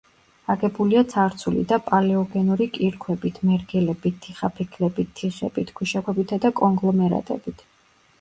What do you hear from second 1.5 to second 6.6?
და პალეოგენური კირქვებით, მერგელებით, თიხაფიქლებით, თიხებით, ქვიშაქვებითა და